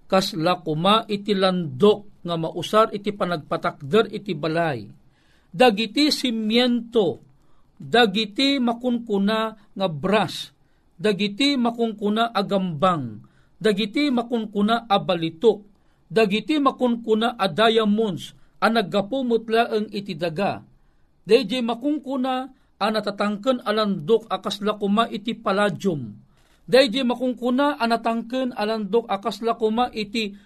kas 0.08 0.36
lakuma 0.36 1.04
iti 1.08 1.32
landok 1.32 2.24
nga 2.24 2.36
mausar 2.36 2.92
iti 2.92 3.12
panagpatakder 3.12 4.12
iti 4.12 4.36
balay. 4.36 4.84
Dagiti 5.48 6.12
simyento, 6.12 7.24
dagiti 7.80 8.60
makunkuna 8.60 9.56
nga 9.72 9.88
bras, 9.88 10.52
dagiti 11.00 11.56
makunkuna 11.56 12.36
agambang, 12.36 13.24
dagiti 13.56 14.12
makunkuna 14.12 14.84
abalitok, 14.92 15.64
dagiti 16.04 16.60
makunkuna 16.60 17.40
a 17.40 17.48
diamonds, 17.48 18.36
ang 18.60 18.76
naggapumutla 18.76 19.72
ang 19.72 19.88
iti 19.88 20.12
daga, 20.12 20.67
Dayjay 21.28 21.60
makungkuna 21.60 22.48
a 22.80 22.86
natatangken 22.88 23.60
alandok 23.60 24.32
akas 24.32 24.64
lakuma 24.64 25.04
iti 25.12 25.36
palladium. 25.36 26.24
Dahil 26.68 27.04
makungkuna 27.08 27.80
anatangken 27.80 28.52
alandok 28.52 29.08
akasla 29.08 29.56
kuma 29.56 29.88
iti 29.88 30.36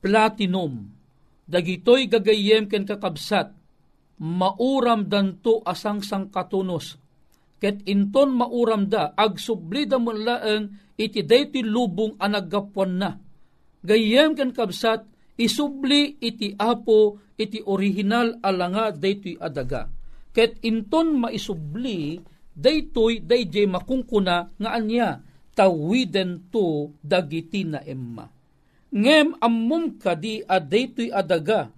platinum. 0.00 0.88
Dagitoy 1.44 2.08
gagayem 2.08 2.64
ken 2.64 2.88
kakabsat. 2.88 3.52
Mauram 4.20 5.04
danto 5.04 5.60
asang 5.68 6.00
sang 6.00 6.32
katunos. 6.32 6.96
Ket 7.60 7.84
inton 7.84 8.32
mauram 8.32 8.88
da 8.88 9.12
agsublida 9.12 10.00
mo 10.00 10.16
laeng 10.16 10.96
iti 10.96 11.20
dayti 11.20 11.60
lubong 11.60 12.16
anaggapuan 12.16 12.92
na. 12.96 13.20
Gayem 13.84 14.32
ken 14.32 14.56
kabsat 14.56 15.04
isubli 15.36 16.16
iti 16.24 16.56
apo 16.56 17.20
iti 17.36 17.60
original 17.68 18.40
alanga 18.40 18.96
daytoy 18.96 19.36
adaga. 19.36 19.99
Ket 20.30 20.62
inton 20.62 21.18
maisubli 21.18 22.22
daytoy 22.54 23.22
dayjay 23.26 23.66
makungkuna 23.66 24.54
nga 24.54 24.70
anya 24.70 25.26
tawiden 25.58 26.50
to 26.54 26.94
dagiti 27.02 27.66
na 27.66 27.82
emma. 27.82 28.30
Ngem 28.90 29.38
ammum 29.38 29.98
kadi 29.98 30.42
adaytoy 30.42 31.14
adaga, 31.14 31.70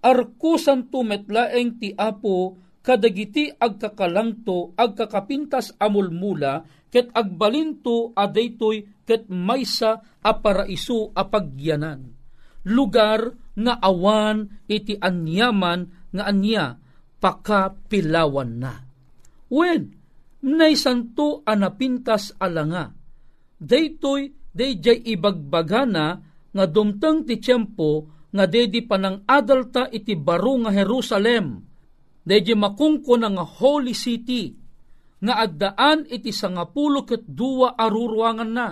arkusan 0.00 0.88
to 0.88 1.04
metlaeng 1.04 1.76
ti 1.76 1.92
apo 1.92 2.56
kadagiti 2.80 3.50
agkakalangto 3.50 4.72
agkakapintas 4.78 5.74
amulmula 5.76 6.62
ket 6.88 7.10
agbalinto 7.12 8.14
adaytoy 8.14 8.86
ket 9.04 9.26
maysa 9.26 10.00
a 10.22 10.32
paraiso 10.38 11.10
a 11.12 11.26
pagyanan. 11.26 12.14
Lugar 12.66 13.34
nga 13.58 13.74
awan 13.82 14.62
iti 14.70 14.94
anyaman 14.96 16.10
nga 16.14 16.24
anya 16.30 16.78
pakapilawan 17.26 18.62
na. 18.62 18.86
Wen, 19.50 19.90
naisanto 20.46 21.42
anapintas 21.42 22.30
alanga 22.38 22.94
daytoy 23.58 24.30
dayjay 24.54 25.02
ibagbagana 25.10 26.22
nga 26.54 26.64
dumteng 26.70 27.26
ti 27.26 27.42
tiyempo 27.42 28.06
nga 28.30 28.44
dedi 28.46 28.86
panang 28.86 29.26
adalta 29.26 29.90
iti 29.90 30.14
baro 30.14 30.54
nga 30.62 30.70
Jerusalem 30.70 31.66
dayjay 32.22 32.54
makungko 32.54 33.18
nga 33.18 33.42
holy 33.42 33.90
city 33.96 34.54
nga 35.26 35.34
addaan 35.42 36.06
iti 36.06 36.30
sangapulo 36.30 37.02
ket 37.02 37.26
duwa 37.26 37.74
aruruangan 37.74 38.52
na 38.54 38.68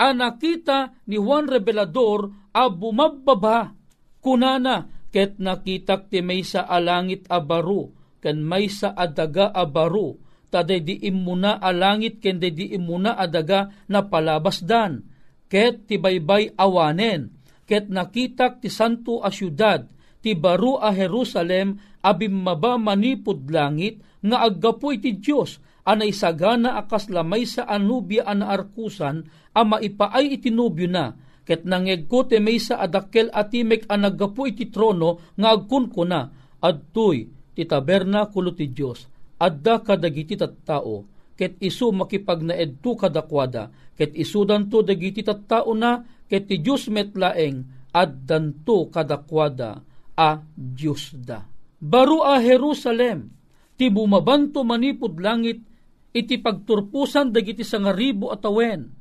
anakita 0.00 1.06
ni 1.06 1.20
Juan 1.20 1.46
Revelador 1.46 2.50
a 2.50 2.66
bumababa 2.66 3.70
kunana 4.18 4.99
ket 5.10 5.38
nakitak 5.42 6.10
ti 6.10 6.22
maysa 6.22 6.66
alangit 6.66 7.26
a 7.30 7.38
baro 7.42 7.90
ken 8.22 8.42
maysa 8.42 8.94
adaga 8.94 9.50
a 9.50 9.66
baro 9.66 10.18
taday 10.50 10.82
di 10.82 10.96
imuna 11.06 11.62
alangit 11.62 12.18
ken 12.18 12.42
di 12.42 12.74
imuna 12.74 13.14
adaga 13.14 13.70
na 13.86 14.02
palabasdan. 14.02 15.06
Ket 15.50 15.90
ti 15.90 15.98
baybay 15.98 16.54
awanen. 16.54 17.34
Ket 17.66 17.90
nakitak 17.90 18.62
ti 18.62 18.70
santo 18.70 19.22
a 19.22 19.30
syudad 19.30 19.86
ti 20.20 20.36
baro 20.36 20.78
a 20.78 20.92
Jerusalem 20.92 21.80
abim 22.04 22.44
maba 22.44 22.76
manipod 22.76 23.48
langit 23.48 24.04
nga 24.20 24.44
aggapoy 24.44 25.00
ti 25.00 25.16
Dios 25.16 25.58
anay 25.88 26.12
sagana 26.12 26.76
akas 26.76 27.08
lamay 27.08 27.48
sa 27.48 27.64
anubya 27.64 28.28
an 28.28 28.44
arkusan 28.44 29.24
a 29.56 29.64
maipaay 29.64 30.36
iti 30.36 30.52
nubyo 30.52 30.86
na 30.86 31.16
ket 31.44 31.66
nangegko 31.66 32.28
ti 32.28 32.38
maysa 32.38 32.78
adakkel 32.78 33.32
atimek 33.32 33.88
a 33.88 33.96
naggapoy 33.96 34.54
ti 34.54 34.68
trono 34.68 35.34
nga 35.36 35.48
agkunko 35.56 36.02
na. 36.06 36.30
Adtoy 36.60 37.24
ti 37.56 37.64
tabernakulo 37.64 38.52
ti 38.52 38.68
Dios 38.68 39.10
adda 39.40 39.80
kadagiti 39.80 40.36
tattao 40.36 41.08
ket 41.40 41.56
isu 41.56 41.96
makipagnaed 41.96 42.84
tu 42.84 42.92
kadakwada. 42.92 43.72
Ket 43.96 44.12
isudan 44.12 44.68
to 44.68 44.84
dagiti 44.84 45.24
tattao 45.24 45.72
na 45.72 46.04
ket 46.28 46.44
ti 46.52 46.60
Dios 46.60 46.92
metlaeng 46.92 47.88
addan 47.96 48.60
to 48.60 48.92
kadakwada 48.92 49.80
a 50.12 50.44
Dios 50.52 51.16
da. 51.16 51.40
Baro 51.80 52.28
a 52.28 52.36
Jerusalem 52.44 53.32
ti 53.80 53.88
bumabanto 53.88 54.60
manipod 54.60 55.16
langit 55.16 55.64
iti 56.12 56.36
pagturpusan 56.36 57.32
dagiti 57.32 57.64
sangaribo 57.64 58.28
atawen 58.28 58.99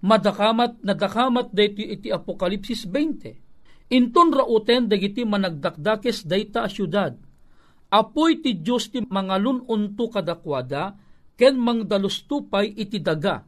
madakamat 0.00 0.80
nadakamat 0.80 1.52
dayto 1.52 1.84
iti 1.84 2.08
Apokalipsis 2.08 2.88
20 2.88 3.92
inton 3.92 4.28
rauten 4.32 4.88
dagiti 4.88 5.26
managdakdakes 5.26 6.24
dayta 6.24 6.64
a 6.64 6.70
syudad 6.70 7.14
apoy 7.90 8.38
ti 8.38 8.62
Diyos 8.62 8.88
ti 8.88 9.02
mangalun 9.02 9.66
unto 9.66 10.06
kadakwada, 10.08 10.94
ken 11.34 11.58
mangdalustupay 11.58 12.78
iti 12.78 13.02
daga. 13.02 13.42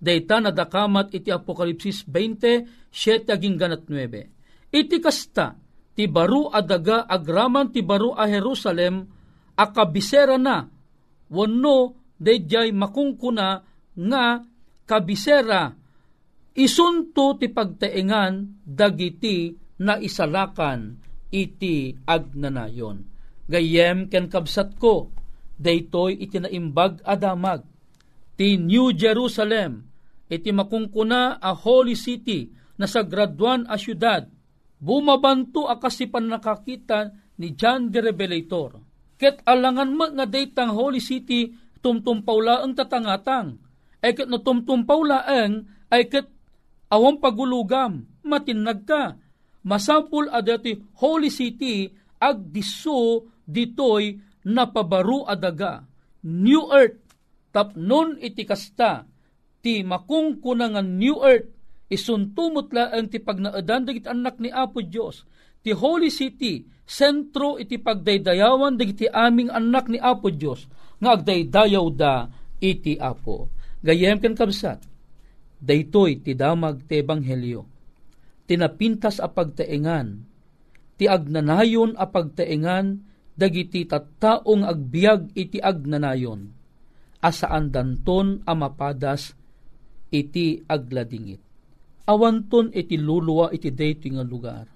Dayta 0.00 0.40
nadakamat 0.40 1.12
iti 1.16 1.28
Apokalipsis 1.32 2.04
20, 2.08 2.92
7 2.92 3.32
aging 3.36 3.56
ganat 3.56 3.84
9. 3.88 4.72
Iti 4.72 4.96
kasta, 5.00 5.56
ti 5.96 6.08
baru 6.08 6.48
adaga 6.48 7.04
agraman 7.04 7.72
ti 7.72 7.84
baru 7.84 8.16
a 8.16 8.24
Jerusalem, 8.28 9.04
akabisera 9.56 10.40
na, 10.40 10.64
wano 11.28 11.76
dayjay 12.16 12.72
makungkuna 12.72 13.60
nga 13.92 14.24
kabisera, 14.88 15.76
isunto 16.60 17.40
ti 17.40 17.48
pagtaengan 17.48 18.60
dagiti 18.68 19.56
na 19.80 19.96
isalakan 19.96 21.00
iti 21.32 21.96
agnanayon 22.04 23.10
gayem 23.50 24.06
ken 24.06 24.30
kabsat 24.30 24.78
ko, 24.78 25.10
daytoy 25.58 26.14
iti 26.14 26.38
naimbag 26.38 27.02
adamag. 27.02 27.66
Ti 28.38 28.56
New 28.56 28.94
Jerusalem, 28.94 29.90
iti 30.30 30.54
makungkuna 30.54 31.42
a 31.42 31.52
holy 31.52 31.98
city 31.98 32.54
na 32.78 32.86
sa 32.86 33.02
graduan 33.02 33.66
a 33.66 33.76
syudad, 33.76 34.30
bumabanto 34.78 35.66
akasipan 35.66 36.30
nakakita 36.30 37.12
ni 37.42 37.52
John 37.58 37.90
the 37.90 38.00
Revelator. 38.00 38.80
Ket 39.20 39.44
alangan 39.44 39.92
mo 39.92 40.08
nga 40.08 40.24
daytang 40.24 40.72
holy 40.72 41.02
city 41.02 41.52
tumtumpaw 41.84 42.38
laeng 42.40 42.72
tatangatang. 42.72 43.60
Ay 44.00 44.16
ket 44.16 44.32
no 44.32 44.40
tumtumpaw 44.40 45.04
laeng 45.04 45.68
ay 45.92 46.08
ket 46.08 46.39
awang 46.90 47.22
pagulugam, 47.22 48.04
matinag 48.26 48.84
ka. 48.84 49.16
Masampul 49.60 50.28
adati 50.32 50.76
holy 50.98 51.28
city 51.28 51.92
agdiso 52.20 53.28
ditoy 53.44 54.18
napabaru 54.44 55.24
adaga. 55.28 55.84
New 56.24 56.68
Earth, 56.68 57.00
tapnon 57.52 58.20
iti 58.20 58.44
kasta, 58.44 59.08
ti 59.64 59.80
makungkuna 59.80 60.76
nga 60.76 60.82
New 60.84 61.20
Earth, 61.24 61.48
isuntumot 61.88 62.72
ang 62.76 63.08
ti 63.08 63.18
pagnaadan 63.20 63.88
dagit 63.88 64.06
anak 64.08 64.36
ni 64.40 64.52
Apo 64.52 64.84
Diyos. 64.84 65.24
Ti 65.60 65.76
Holy 65.76 66.08
City, 66.08 66.64
sentro 66.88 67.60
iti 67.60 67.76
pagdaydayawan 67.76 68.80
dagiti 68.80 69.04
aming 69.04 69.52
anak 69.52 69.92
ni 69.92 70.00
Apo 70.00 70.32
Diyos, 70.32 70.64
nga 71.00 71.16
agdaydayaw 71.16 71.86
da 71.92 72.28
iti 72.60 72.96
Apo. 72.96 73.52
Gayem 73.84 74.20
ken 74.20 74.36
kabsat, 74.36 74.80
daytoy 75.60 76.24
ti 76.24 76.32
damag 76.32 76.88
ti 76.88 76.98
Ebanghelyo. 76.98 77.68
Tinapintas 78.48 79.22
a 79.22 79.30
pagtaengan, 79.30 80.26
ti 80.98 81.06
agnanayon 81.06 81.94
a 81.94 82.10
pagtaengan, 82.10 83.06
dagiti 83.38 83.86
tattaong 83.86 84.66
agbiag 84.66 85.32
iti 85.38 85.62
agnanayon, 85.62 86.50
asaan 87.22 87.70
danton 87.70 88.42
amapadas 88.44 89.38
iti 90.10 90.60
agladingit. 90.66 91.40
Awanton 92.10 92.74
iti 92.74 92.98
luluwa 92.98 93.54
iti 93.54 93.70
dayto 93.70 94.10
nga 94.10 94.26
lugar. 94.26 94.66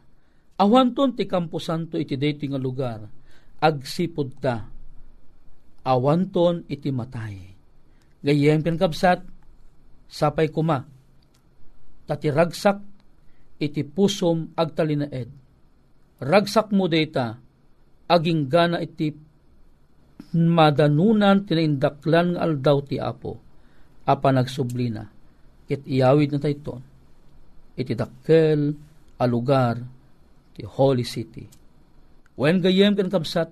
Awanton 0.54 1.18
ti 1.18 1.26
Kampo 1.26 1.58
Santo 1.58 1.98
iti 1.98 2.14
dayto 2.14 2.46
nga 2.46 2.60
lugar. 2.62 3.10
Agsipod 3.58 4.38
ta. 4.38 4.70
Awanton 5.82 6.62
iti 6.70 6.94
matay. 6.94 7.36
Gayem 8.22 8.62
kabsat, 8.62 9.26
sapay 10.08 10.48
kuma. 10.50 10.84
Tati 12.04 12.28
ragsak 12.28 12.78
iti 13.60 13.82
pusom 13.84 14.52
agtalinaed. 14.52 15.28
Ragsak 16.20 16.72
mo 16.72 16.88
data 16.88 17.36
aging 18.08 18.46
gana 18.48 18.78
iti 18.80 19.12
madanunan 20.34 21.46
tinaindaklan 21.46 22.34
nga 22.34 22.42
aldaw 22.44 22.78
ti 22.84 22.98
Apo 22.98 23.38
apa 24.04 24.28
nagsublina 24.34 25.06
ket 25.64 25.86
iyawid 25.88 26.34
na 26.34 26.38
tayton 26.42 26.82
iti 27.78 27.96
dakkel 27.96 28.74
a 29.18 29.24
lugar 29.26 29.78
ti 30.54 30.62
Holy 30.62 31.02
City. 31.02 31.44
When 32.34 32.62
gayem 32.62 32.98
kan 32.98 33.10
kabsat, 33.10 33.50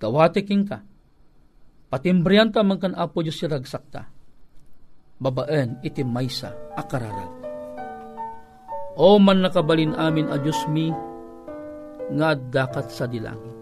kawate 0.00 0.44
king 0.44 0.68
ka, 0.68 0.84
patimbriyan 1.92 2.52
ta 2.52 2.64
man 2.64 2.80
kan 2.80 2.96
Apo 2.96 3.24
Diyos 3.24 3.40
siragsakta, 3.40 4.08
babaen 5.18 5.82
iti 5.82 6.06
maysa 6.06 6.54
akararag. 6.78 7.30
O 8.98 9.18
man 9.22 9.42
nakabalin 9.46 9.94
amin 9.94 10.26
a 10.30 10.38
Diyos 10.38 10.58
mi, 10.70 10.90
nga 12.08 12.32
dakat 12.34 12.88
sa 12.88 13.04
dilangit 13.04 13.58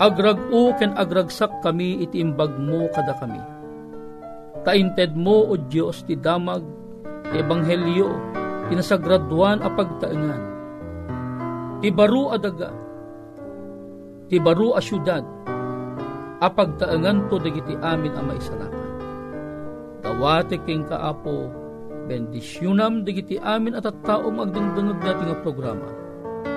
Agrag-o 0.00 0.72
ken 0.80 0.96
agragsak 0.96 1.60
kami 1.60 2.00
iti 2.00 2.24
imbag 2.24 2.56
mo 2.56 2.88
kada 2.88 3.12
kami. 3.20 3.36
tainted 4.64 5.12
mo 5.16 5.44
o 5.52 5.56
Diyos 5.56 6.04
ti 6.04 6.16
damag 6.16 6.64
ebanghelyo 7.32 8.08
tinasagraduan 8.68 9.64
a 9.64 9.68
pagtaengan 9.72 10.42
ti 11.80 11.88
baro 11.88 12.32
adaga 12.32 12.68
ti 14.28 14.36
baro 14.36 14.76
a 14.76 14.80
syudad 14.84 15.24
a 16.40 16.48
pagtaengan 16.48 17.28
to 17.32 17.40
dagiti 17.40 17.72
amin 17.80 18.12
a 18.16 18.22
maisalakan 18.24 18.79
dawati 20.00 20.56
king 20.64 20.88
kaapo 20.88 21.48
bendisyunam 22.10 23.06
dagiti 23.06 23.38
amin 23.38 23.78
at 23.78 23.86
at 23.86 23.96
taom 24.02 24.42
agdangdangag 24.42 24.98
dati 24.98 25.22
nga 25.28 25.36
programa. 25.44 25.88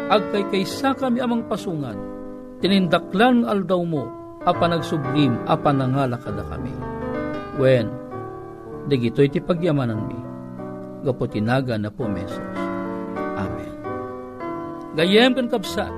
Agkay 0.10 0.43
kaysa 0.51 0.97
kami 0.97 1.21
amang 1.21 1.45
pasungan 1.47 1.95
tinindaklan 2.63 3.43
aldaw 3.43 3.84
mo 3.84 4.08
a 4.47 4.51
panagsublim 4.56 5.36
a 5.45 5.56
panangala 5.60 6.15
kada 6.15 6.43
kami. 6.47 6.71
When 7.60 7.91
dagito 8.88 9.19
iti 9.19 9.43
pagyamanan 9.43 9.99
mi 10.08 10.19
gapo 11.03 11.27
tinaga 11.27 11.75
na 11.75 11.91
po 11.91 12.08
mesos. 12.08 12.39
Amen. 13.36 13.73
Gayem 14.95 15.36
kan 15.36 15.51
kapsat 15.51 15.91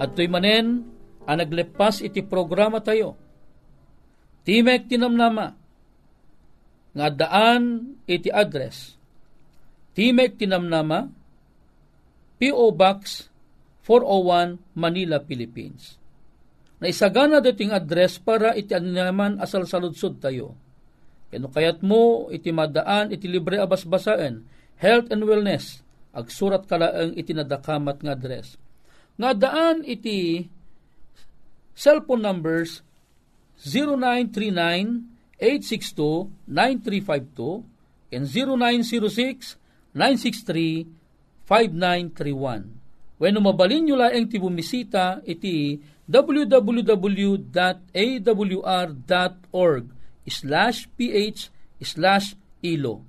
at 0.00 0.10
tuy 0.16 0.26
manen 0.26 0.88
ang 1.28 1.38
naglepas 1.40 2.00
iti 2.00 2.24
programa 2.24 2.80
tayo. 2.80 3.16
Timek 4.44 4.88
tinamnama 4.88 5.63
nga 6.94 7.10
daan 7.10 7.94
iti 8.06 8.30
address 8.30 8.94
Timek 9.94 10.34
tinamnama 10.34 11.06
P.O. 12.34 12.74
Box 12.74 13.30
401 13.86 14.58
Manila, 14.74 15.22
Philippines. 15.22 15.96
Naisagana 16.82 17.38
dating 17.38 17.70
address 17.70 18.18
para 18.18 18.58
iti 18.58 18.74
naman 18.74 19.38
asal 19.38 19.64
saludsod 19.70 20.18
tayo. 20.18 20.58
Kano 21.30 21.46
kayat 21.48 21.80
mo 21.86 22.26
iti 22.28 22.50
madaan 22.50 23.14
iti 23.14 23.30
libre 23.30 23.62
abasbasaan, 23.62 24.42
health 24.82 25.08
and 25.14 25.22
wellness, 25.22 25.86
agsurat 26.10 26.66
kalaang 26.66 27.14
iti 27.14 27.30
nadakamat 27.30 28.02
nga 28.02 28.12
address. 28.18 28.58
Nga 29.14 29.30
daan 29.38 29.76
iti 29.86 30.42
cellphone 31.78 32.26
numbers 32.26 32.82
0939-862-9352 35.40 37.64
and 38.14 38.30
0906-963-5931. 39.94 42.62
When 43.14 43.38
mabalin 43.38 43.86
nyo 43.86 43.94
laeng 43.98 44.26
ti 44.26 44.42
bumisita 44.42 45.22
iti 45.22 45.78
www.awr.org 46.04 47.44
slash 50.28 50.84
ph 50.98 51.48
slash 51.80 52.36
ilo. 52.60 53.00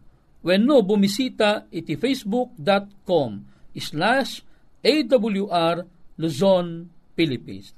When 0.45 0.69
no 0.69 0.85
bumisita 0.85 1.65
iti 1.73 1.97
facebook.com 1.97 3.31
slash 3.75 4.45
awr 4.85 5.89
Luzon, 6.15 6.88
Philippines. 7.17 7.75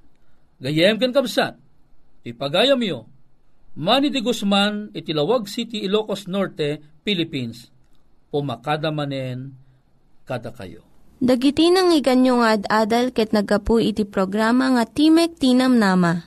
Gayem 0.61 1.01
kan 1.01 1.09
kabsat, 1.09 1.57
ti 2.21 2.37
pagayam 2.37 2.77
yo, 2.85 3.09
Manny 3.77 4.09
de 4.09 4.25
Guzman, 4.25 4.89
iti 4.97 5.13
Lawag 5.13 5.45
City, 5.45 5.85
Ilocos 5.85 6.25
Norte, 6.25 6.81
Philippines. 7.05 7.69
Pumakada 8.33 8.89
manen, 8.89 9.53
kada 10.25 10.49
kayo. 10.49 10.81
Dagiti 11.21 11.69
nang 11.69 11.93
iganyo 11.93 12.41
nga 12.41 12.57
ad-adal 12.57 13.13
ket 13.13 13.37
nagapu 13.37 13.77
iti 13.77 14.01
programa 14.01 14.73
nga 14.73 14.89
Timek 14.89 15.37
Tinam 15.37 15.77
Nama. 15.77 16.25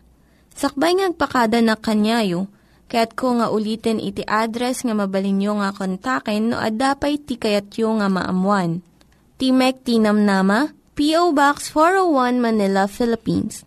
Sakbay 0.55 1.03
ngagpakada 1.03 1.59
na 1.59 1.75
kanyayo, 1.75 2.47
kaya't 2.87 3.19
ko 3.19 3.43
nga 3.43 3.51
ulitin 3.51 3.99
iti 3.99 4.23
address 4.27 4.87
nga 4.87 4.95
mabalinyo 4.95 5.59
nga 5.59 5.75
kontaken 5.75 6.55
no 6.55 6.57
ad-dapay 6.59 7.19
tikayatyo 7.19 7.99
nga 7.99 8.07
maamuan. 8.07 8.79
Timek 9.43 9.83
Tinam 9.83 10.23
Nama, 10.23 10.71
P.O. 10.95 11.35
Box 11.35 11.75
401 11.75 12.39
Manila, 12.39 12.87
Philippines. 12.87 13.67